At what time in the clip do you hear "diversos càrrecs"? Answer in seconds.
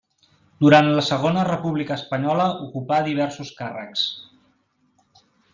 3.11-4.11